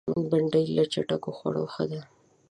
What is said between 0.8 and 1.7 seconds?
چټکو خوړو